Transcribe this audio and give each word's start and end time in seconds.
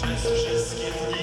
przez 0.00 0.32
wszystkie 0.32 0.90
dni. 0.90 1.19